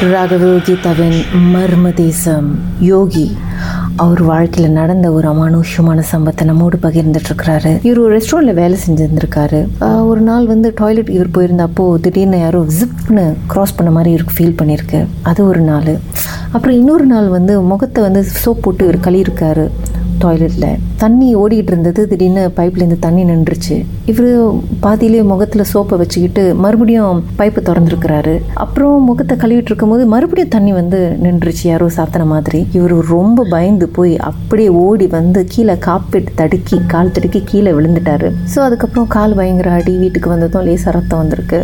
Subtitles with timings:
[0.00, 1.18] ராகவே கீதாவின்
[1.54, 2.46] மர்ம தேசம்
[2.80, 3.36] யோகி
[3.96, 7.72] அவர் வாழ்க்கையில் நடந்த ஒரு அமானுஷ்யமான சம்பத்தை நம்மோடு பகிர்ந்துட்டுருக்கிறாரு.
[7.82, 9.60] இவர் ஒரு ரெஸ்டாரண்ட்டில் வேலை செஞ்சிருந்திருக்காரு.
[10.06, 15.06] ஒரு நாள் வந்து டாய்லெட் இவர் போயிருந்தப்போ திடீர்னு யாரோ ஜிப்னு க்ராஸ் பண்ண மாதிரி இவருக்கு ஃபீல் பண்ணியிருக்கு.
[15.22, 15.98] அது ஒரு நாள்.
[16.50, 19.66] அப்புறம் இன்னொரு நாள் வந்து முகத்தை வந்து சோப் போட்டு இவர் கழியிருக்காரு
[20.24, 23.76] டாய்லெட்டில் தண்ணி ஓடிக்கிட்டு இருந்தது திடீர்னு பைப்லேருந்து தண்ணி நின்றுச்சு.
[24.10, 24.30] இவர்
[24.84, 28.34] பாதியிலே முகத்தில் சோப்பை வச்சுக்கிட்டு மறுபடியும் பைப்பு திறந்துருக்கிறாரு.
[28.64, 32.60] அப்புறம் முகத்தை கழுவிட்டு இருக்கும்போது மறுபடியும் தண்ணி வந்து நின்றுச்சு யாரோ சாத்தன மாதிரி.
[32.78, 38.30] இவர் ரொம்ப பயந்து போய் அப்படியே ஓடி வந்து கீழே காப்பிட்டு தடுக்கி கால் தடுக்கி கீழே விழுந்துட்டாரு.
[38.54, 41.60] ஸோ அதுக்கப்புறம் கால் பயங்கர அடி வீட்டுக்கு வந்ததும் லேசாக ரத்தம் வந்திருக்கு.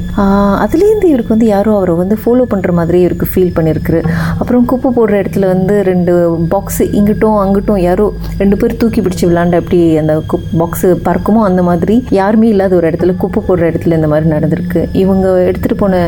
[0.65, 4.01] அதுலேருந்து இவருக்கு வந்து யாரோ அவரை வந்து ஃபாலோ பண்ணுற மாதிரி இவருக்கு ஃபீல் பண்ணியிருக்கு
[4.41, 6.15] அப்புறம் குப்பை போடுற இடத்துல வந்து ரெண்டு
[6.55, 8.09] பாக்ஸ் இங்கிட்டும் அங்கிட்டும் யாரோ
[8.43, 12.87] ரெண்டு பேர் தூக்கி பிடிச்சி விளாண்ட அப்படி அந்த குப் பாக்ஸு பறக்குமோ அந்த மாதிரி யாருமே இல்லாத ஒரு
[12.91, 14.83] இடத்துல குப்பை போடுற இடத்துல இந்த மாதிரி நடந்திருக்கு.
[15.03, 16.03] இவங்க எடுத்துகிட்டு போன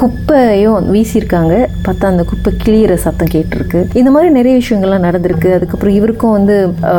[0.00, 1.54] குப்பையும் வீசியிருக்காங்க.
[1.86, 3.82] பார்த்தா அந்த குப்பை கிளியிற சத்தம் கேட்டிருக்கு.
[4.00, 5.50] இந்த மாதிரி நிறைய விஷயங்கள்லாம் நடந்திருக்கு.
[5.56, 6.56] அதுக்கப்புறம் இவருக்கும் வந்து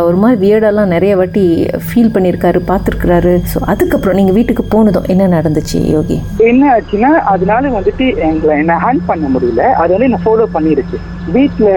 [0.10, 1.46] ஒரு மாதிரி வியர்டெல்லாம் நிறைய வாட்டி
[1.88, 3.34] ஃபீல் பண்ணியிருக்காரு பார்த்துருக்குறாரு.
[3.54, 6.20] ஸோ அதுக்கப்புறம் நீங்கள் வீட்டுக்கு போனதும் என்ன நடந்துச்சு யோகி?
[6.52, 9.64] என்ன ஆச்சுன்னா அதனால வந்துட்டு எங்களை என்ன ஹேண்ட் பண்ண முடியல.
[9.82, 11.00] அது வந்து என்ன ஃபாலோ பண்ணிருச்சு.
[11.34, 11.68] வீட்ல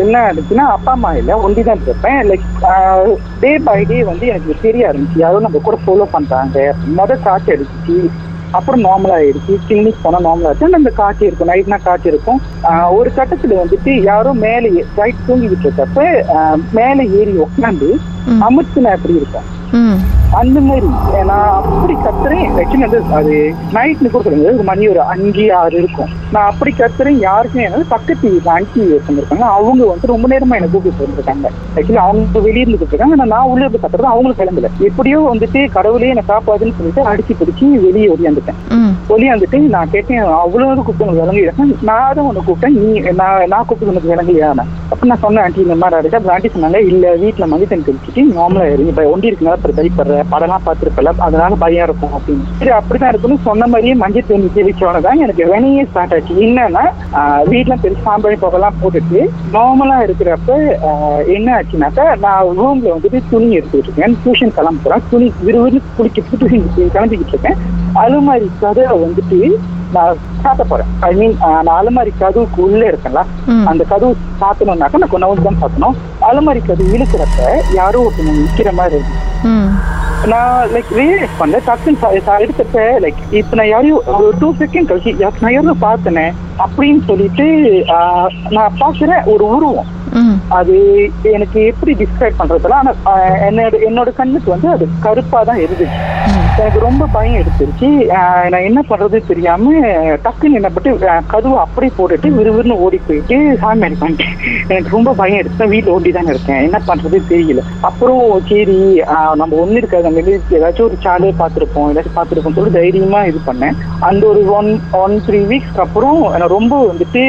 [0.00, 2.46] என்ன ஆச்சுன்னா அப்பா அம்மா இல்லை ஒண்டி தான் இருப்பேன் லைக்
[3.42, 6.56] டே பை டே வந்து எனக்கு தெரிய ஆரம்பிச்சு யாரோ நம்ம கூட ஃபாலோ பண்றாங்க.
[6.98, 7.98] முத காய்ச்சல் அடிச்சிச்சு
[8.58, 10.78] அப்புறம் நார்மல் ஆயிடுச்சு கிளினிக் போனா நார்மல் ஆச்சு.
[10.80, 12.40] அந்த காய்ச்சி இருக்கும் நைட்னா காய்ச்சி இருக்கும்.
[12.98, 16.02] ஒரு கட்டத்துல வந்துட்டு யாரோ மேலே ரைட் தூங்கிக்கிட்டு இருக்கப்ப
[16.80, 17.90] மேலே ஏறி உட்காந்து
[18.48, 19.48] அமுத்துனா எப்படி இருக்கும்?
[20.34, 20.88] அந்த மாதிரி.
[21.28, 22.46] நான் அப்படி கத்துறேன்.
[22.54, 23.34] ஆக்சுவலி வந்து அது
[23.74, 26.10] நைட்னு கூட சொல்லுங்க ஒரு மணி ஒரு அஞ்சு ஆறு இருக்கும்.
[26.34, 27.18] நான் அப்படி கத்துறேன்.
[27.24, 29.22] யாருக்குமே என்னது பக்கத்து வீட்டில் ஆண்டி இருக்காங்க.
[29.56, 33.62] அவங்க வந்து ரொம்ப நேரமா என்ன கூப்பிட்டு வந்திருக்காங்க ஆக்சுவலி அவங்க வெளியே இருந்து இருக்காங்க ஆனா நான் உள்ள
[33.64, 34.70] இருந்து கத்துறது அவங்களும் கிளம்பல.
[34.88, 38.92] எப்படியோ வந்துட்டு கடவுளே என்னை காப்பாதுன்னு சொல்லிட்டு அடிச்சு பிடிச்சி வெளியே ஒடியாந்துட்டேன் ம்.
[39.14, 41.44] ஒளியாந்துட்டு நான் கேட்டேன் அவ்வளவு கூப்பிட்டு உனக்கு விளங்கி
[41.90, 42.76] நான் தான் உனக்கு கூப்பிட்டேன்.
[42.82, 42.90] நீ
[43.22, 44.50] நான் நான் கூப்பிட்டு உனக்கு விளங்கலையா?
[44.92, 48.22] அப்ப நான் சொன்னேன் ஆண்டி இந்த மாதிரி அடிச்சா அப்புறம் ஆண்டி சொன்னாங்க இல்ல வீட்டுல மணி தண்ணி தெளிச்சுட்டு
[48.36, 49.78] நார்மலா இருங்க இப்ப ஒண்டி இருக்குனால அப்புறம்
[50.32, 52.46] படம்லாம் பார்த்துருப்பல அதனால பயம் இருக்கும் அப்படின்னு.
[52.60, 56.34] சரி அப்படிதான் இருக்குன்னு சொன்ன மாதிரியே மஞ்சள் தண்ணி தெளிச்சோட தான் எனக்கு வினையே ஸ்டார்ட் ஆச்சு.
[56.46, 56.84] என்னன்னா
[57.52, 59.20] வீட்டுல பெருசு சாம்பழி புகெல்லாம் போட்டுட்டு
[59.56, 60.58] நார்மலா இருக்கிறப்ப
[61.36, 64.18] என்ன ஆச்சுனாக்கா நான் ரூம்ல வந்துட்டு துணி எடுத்துட்டு இருக்கேன்.
[64.24, 67.58] டியூஷன் கிளம்புறேன் துணி விறுவிறு குளிக்க டியூஷன் கிளம்பிக்கிட்டு இருக்கேன்.
[68.02, 69.38] அலுமாரி கதவை வந்துட்டு
[69.94, 70.88] நான் சாத்த போறேன்.
[71.08, 71.34] ஐ மீன்
[71.66, 73.20] நான் அலுமாரி கதவுக்கு உள்ள இருக்கேன்ல.
[73.70, 75.98] அந்த கதவு சாத்தணும்னாக்கா நான் கொஞ்சம் தான் சாத்தணும்.
[76.28, 79.20] அலுமாரி கதவு இழுக்கிறப்ப யாரோ ஒருத்தவங்க நிக்கிற மாதிரி இருக்கு.
[80.26, 82.12] நான் லைக் ரியலைஸ் பண்ண டக்குன்னு ச-
[82.98, 86.26] லைக் இப்ப நான் யாரையும் ஒரு டூ செகண்ட் கழிச்சு நான் யாரும் பார்த்தேனே
[86.64, 87.46] அப்படின்னு சொல்லிட்டு
[88.56, 89.90] நான் பாக்குறேன் ஒரு உருவம்.
[90.56, 90.74] அது
[91.36, 92.90] எனக்கு எப்படி டிஸ்கிரைப் பண்றதுல ஆனா
[93.46, 96.02] என்னோட என்னோட கண்ணுக்கு வந்து அது கருப்பா தான் இருந்துச்சு
[96.62, 97.88] எனக்கு ரொம்ப பயம் எடுத்துருச்சு.
[98.52, 99.72] நான் என்ன பண்றது தெரியாம
[100.26, 100.90] டக்குன்னு என்ன பட்டு
[101.32, 104.36] கதவை அப்படியே போட்டுட்டு விறுவிறுன்னு ஓடி போயிட்டு சாமியாடி பண்ணிட்டேன்
[104.68, 106.62] எனக்கு ரொம்ப பயம் எடுத்து வீட்டுல ஓடி தான் இருக்கேன்.
[106.66, 107.64] என்ன பண்றது தெரியல.
[107.88, 108.78] அப்புறம் சரி
[109.40, 110.06] நம்ம ஒண்ணு இருக்காது.
[110.08, 110.22] நம்ம
[110.58, 111.88] ஏதாச்சும் ஒரு சாலே பார்த்துருப்போம்.
[111.92, 113.76] ஏதாச்சும் பார்த்துருப்போம் சொல்லி தைரியமா இது பண்ணேன்.
[114.10, 114.70] அந்த ஒரு ஒன்
[115.02, 117.22] ஒன் த்ரீ வீக்ஸ்க்கு அப்புறம் ரொம்ப வந்துட்டு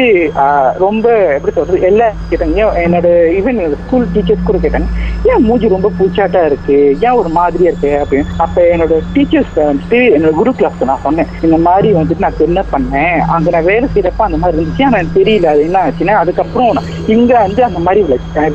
[0.78, 3.10] ரொம்ப எப்படி சொல்றது எல்லா கேட்டாங்க ஏன் என்னோட
[3.40, 4.88] ஈவன் ஸ்கூல் டீச்சர்ஸ் கூட கேட்டாங்க
[5.24, 6.98] ஏன் மூஞ்சி ரொம்ப பூச்சாட்டா இருக்கு?
[7.02, 7.92] ஏன் ஒரு மாதிரியா இருக்கு?
[8.02, 8.28] அப்படின்னு.
[8.38, 13.18] அப்ப என்னோட டீச்சர்ஸ் வந்துட்டு என்னோட குரு கிளாஸ் நான் சொன்னேன் இந்த மாதிரி வந்துட்டு நான் என்ன பண்ணேன்?
[13.36, 14.86] அங்க நான் வேலை செய்யறப்ப அந்த மாதிரி இருந்துச்சு.
[14.86, 15.46] ஆனா எனக்கு தெரியல.
[15.54, 18.04] அது என்ன ஆச்சுன்னா அதுக்கப்புறம் நான் இங்க வந்து அந்த மாதிரி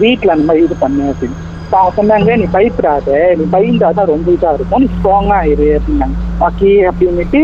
[0.04, 1.38] வீட்டுல அந்த மாதிரி இது பண்ணேன் அப்படின்னு.
[1.78, 3.08] அவங்க சொன்னாங்க நீ பயப்படாத.
[3.38, 4.82] நீ பயந்தாதான் ரொம்ப இதா இருக்கும்.
[4.84, 6.16] நீ ஸ்ட்ராங்கா இரு அப்படின்னாங்க.
[6.47, 7.41] ஓகே அப்படின்னுட்டு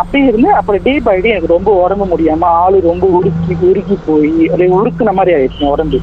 [0.00, 4.34] அப்படியே இருந்து அப்புறம் டே பை டே எனக்கு ரொம்ப உடம்பு முடியாம ஆளு ரொம்ப உருக்கி உருகி போய்
[4.48, 5.98] அப்படியே உருக்குன மாதிரி ஆயிடுச்சு உடம்பு.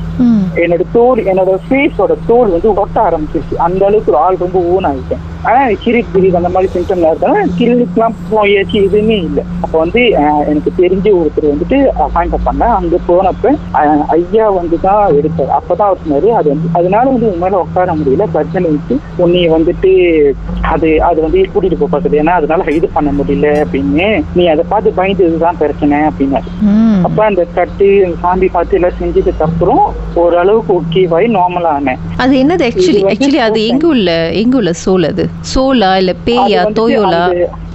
[0.64, 3.56] என்னோட தோல் என்னோட ஃபேஸோட தோல் வந்து ஒட்ட ஆரம்பிச்சிருச்சு.
[3.68, 8.18] அந்த அளவுக்கு ஒரு ஆள் ரொம்ப ஊன் ஆகிட்டேன் ஆனா கிரிக் கிரிக் அந்த மாதிரி சிம்டம்ல இருந்தாலும் கிளினிக்லாம்
[8.34, 9.44] போயாச்சு எதுவுமே இல்லை.
[9.64, 10.02] அப்போ வந்து
[10.52, 12.76] எனக்கு தெரிஞ்ச ஒருத்தர் வந்துட்டு அப்பாயிண்ட் பண்ணேன்.
[12.80, 13.56] அங்க போனப்ப
[14.18, 15.52] ஐயா வந்து தான் எடுத்தார்.
[15.60, 18.28] அப்பதான் அவர் சொன்னாரு அது வந்து அதனால வந்து உன் மேல உட்கார முடியல.
[18.36, 19.92] பிரச்சனை வச்சு உன்னைய வந்துட்டு
[20.74, 24.08] அது அது வந்து கூட்டிட்டு போக பார்க்குது ஏன்னா அதனால இது பண்ண முடியல அப்படின்னு.
[24.38, 26.48] நீ அதை பார்த்து பயந்து இதுதான் பிரச்சனை அப்படின்னாரு.
[27.08, 27.88] அப்ப அந்த கட்டு
[28.22, 29.84] சாமி பார்த்து எல்லாம் செஞ்சதுக்கு அப்புறம்
[30.22, 34.10] ஓரளவுக்கு ஓகேவாய் நார்மல் ஆனேன் அது என்னது ஆக்சுவலி ஆக்சுவலி அது எங்க உள்ள
[34.42, 35.26] எங்க உள்ள சோல் அது?
[35.54, 37.24] சோலா இல்ல பேயா தோயோலா?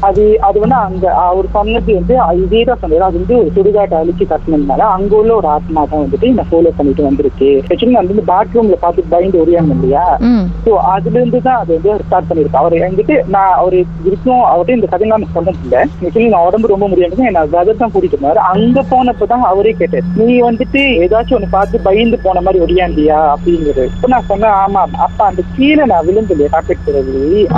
[0.06, 4.25] அது அது வந்து அங்க அவர் சொன்னது வந்து இதே தான் சொன்னாரு அது வந்து ஒரு சுடுகாட்டை அழிச்சு
[4.33, 7.49] கட்டினதுனால அங்க உள்ள ஒரு ஆத்மா தான் வந்துட்டு என்ன ஃபாலோ பண்ணிட்டு வந்திருக்கு.
[7.71, 10.05] ஆக்சுவலி வந்து பாத்ரூம்ல பார்த்து பயந்து ஒரியாங்க இல்லையா?
[10.65, 12.61] ஸோ அதுல இருந்து தான் அது வந்து ஸ்டார்ட் பண்ணிருக்கு.
[12.62, 13.77] அவர் என்கிட்ட நான் அவர்
[14.09, 15.81] இருக்கும் அவர்கிட்ட இந்த கதை நான் சொன்னது இல்லை.
[16.05, 18.41] ஆக்சுவலி நான் உடம்பு ரொம்ப முடியாது என்ன பிரதர் தான் கூட்டிட்டு இருந்தாரு.
[18.53, 20.09] அங்க போனப்ப தான் அவரே கேட்டார்.
[20.21, 23.87] நீ வந்துட்டு ஏதாச்சும் ஒண்ணு பார்த்து பயந்து போன மாதிரி ஒடியாண்டியா அப்படிங்கிறது.
[23.95, 26.97] இப்ப நான் சொன்னேன் ஆமா அப்ப அந்த கீழே நான் விழுந்து இல்லையா காப்பீட்டு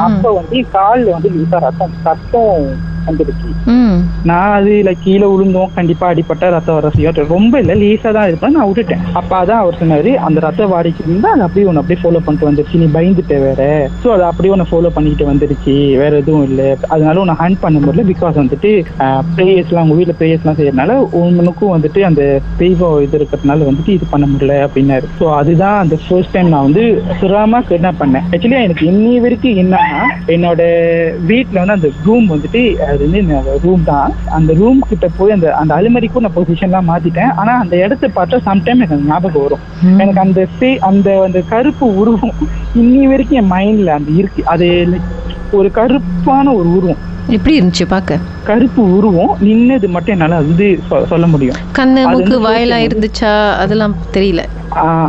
[0.07, 1.97] அப்ப வந்து கால்ல வந்து லீசா ரத்தம்
[2.33, 2.67] ரத்தம்
[3.07, 3.97] வந்துடுச்சு ம்.
[4.25, 6.99] நான் அது இல்ல கீழே விழுந்தோம் கண்டிப்பா அடிப்பட்ட ரத்த வர செய்யும்.
[7.31, 9.03] ரொம்ப இல்ல லேசா தான் இருப்பேன் நான் விட்டுட்டேன்.
[9.21, 12.81] அப்ப அதான் அவர் சொன்னாரு அந்த ரத்த வாடிக்கு இருந்தா அது அப்படியே ஒன்று அப்படியே ஃபாலோ பண்ணிட்டு வந்துருச்சு
[12.83, 13.61] நீ பயந்துட்ட வேற.
[14.03, 16.69] ஸோ அது அப்படியே ஒன்று ஃபாலோ பண்ணிட்டு வந்துருச்சு வேற எதுவும் இல்லை.
[16.95, 18.71] அதனால உன்னை ஹேண்ட் பண்ண முடியல பிகாஸ் வந்துட்டு
[19.37, 20.97] ப்ரேயர்ஸ்லாம் உங்க வீட்டில் ப்ரேயர்ஸ்லாம் செய்யறதுனால
[21.41, 22.23] உனக்கும் வந்துட்டு அந்த
[22.59, 25.07] தெய்வம் இது இருக்கிறதுனால வந்துட்டு இது பண்ண முடியல அப்படின்னாரு.
[25.19, 26.85] ஸோ அதுதான் அந்த ஃபர்ஸ்ட் டைம் நான் வந்து
[27.21, 28.27] சிரமமா கிட்னாப் பண்ணேன்.
[28.33, 29.83] ஆக்சுவலி எனக்கு இன்னி வரைக்கும் என்னன்னா
[30.35, 30.63] என்னோட
[31.31, 32.63] வீட்டில் வந்து அந்த ரூம் வந்துட்டு
[33.01, 34.09] அது வந்து ரூம் தான்.
[34.31, 37.33] அந்த ரூம் கிட்ட போய் அந்த அந்த அலுமரிக்கும் நான் பொசிஷன்லாம் மாத்திட்டேன்.
[37.37, 39.63] ஆனா அந்த இடத்த பார்த்தா சம்டைம் எனக்கு ஞாபகம் வரும்.
[39.97, 42.35] எனக்கு அந்த சே அந்த அந்த கருப்பு உருவம்
[42.75, 44.43] இன்னி வரைக்கும் என் மைண்ட்ல அந்த இருக்கு.
[44.47, 44.69] அது
[45.53, 47.01] ஒரு கருப்பான ஒரு உருவம்.
[47.29, 48.19] எப்படி இருந்துச்சு பார்க்க?
[48.45, 50.67] கருப்பு உருவம் நின்னது மட்டும் என்னால வந்து
[51.09, 51.59] சொல்ல முடியும்.
[51.79, 53.33] கண்ணு மூக்கு வாயெல்லாம் இருந்துச்சா?
[53.65, 54.43] அதெல்லாம் தெரியல.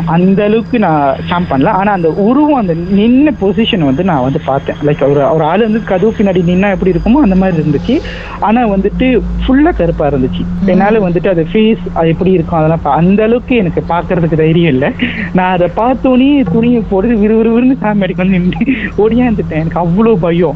[0.05, 1.67] அந்த அளவுக்கு நான் ஸ்டாம்ப் பண்ணல.
[1.67, 4.75] ஆனா அந்த உருவம் அந்த நின்ன பொசிஷன் வந்து நான் வந்து பார்த்தேன்.
[4.81, 8.01] லைக் ஒரு ஒரு ஆள் வந்து கதவு பின்னாடி நின்னா எப்படி இருக்குமோ அந்த மாதிரி இருந்துச்சு.
[8.39, 10.45] ஆனா வந்துட்டு ஃபுல்லா கருப்பா இருந்துச்சு.
[10.65, 14.91] என்னால வந்துட்டு அது ஃபேஸ் அது எப்படி இருக்கும் அதெல்லாம் பா- அந்த அளவுக்கு எனக்கு பாக்குறதுக்கு தைரியம் இல்லை.
[15.33, 18.65] நான் அதை பார்த்தோன்னே துணியை போட்டு விறுவிறுன்னு சாமி அடிக்க வந்து நின்று
[18.97, 19.59] ஓடியாந்துட்டேன்.
[19.59, 20.55] எனக்கு அவ்வளோ பயம்.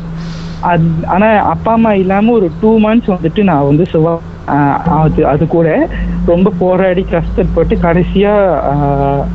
[0.62, 4.20] அது ஆனா அப்பா அம்மா இல்லாம ஒரு டூ மந்த்ஸ் வந்துட்டு நான் வந்து சுவா
[4.98, 5.90] அது அது கூட
[6.26, 8.34] ரொம்ப போராடி கஷ்டப்பட்டு கடைசியா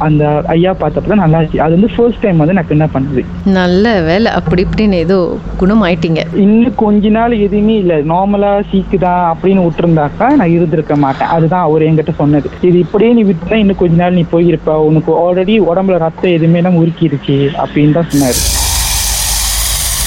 [0.07, 1.63] அந்த ஐயா பார்த்தப்ப தான் நல்லா இருந்துச்சு.
[1.65, 3.25] அது வந்து ஃபர்ஸ்ட் டைம் வந்து நான் என்ன பண்ணுது?
[3.59, 4.33] நல்ல வேலை.
[4.33, 5.19] அப்படி இப்படின்னு ஏதோ
[5.57, 6.23] குணம் ஆயிட்டீங்க.
[6.35, 7.97] இன்னும் கொஞ்ச நாள் எதுவுமே இல்ல.
[8.13, 11.29] நார்மலா சீக்குதான் அப்படின்னு விட்டுருந்தாக்கா நான் இருந்திருக்க மாட்டேன்.
[11.29, 12.51] அதுதான் அவர் என்கிட்ட சொன்னது.
[12.61, 14.79] இது இப்படியே நீ விட்டுனா இன்னும் கொஞ்ச நாள் நீ போயிருப்ப.
[14.91, 18.41] உனக்கு ஆல்ரெடி உடம்புல ரத்தம் எதுவுமே எல்லாம் உருக்கிருச்சு அப்படின்னு தான் சொன்னாரு.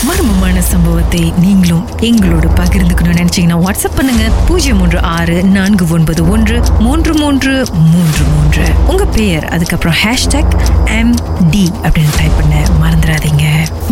[0.07, 4.23] மர்மமான சம்பவத்தை நீங்களும் எங்களோடு பகிர்ந்துக்கணும்னு நினைச்சீங்கன்னா வாட்ஸ்அப் பண்ணுங்க.
[4.47, 7.53] பூஜ்ஜியம் மூன்று ஆறு நான்கு ஒன்பது ஒன்று மூன்று மூன்று
[7.91, 8.65] மூன்று மூன்று.
[8.87, 10.53] உங்க பெயர் அதுக்கப்புறம் ஹேஷ்டாக்
[10.99, 11.15] எம்
[11.51, 12.12] டி அப்படின்னு